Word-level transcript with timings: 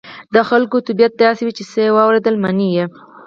د 0.33 0.35
خلکو 0.49 0.77
طبيعت 0.87 1.13
داسې 1.23 1.41
وي 1.43 1.53
چې 1.57 1.63
څه 1.71 1.81
واورېدل 1.95 2.35
مني. 2.43 2.69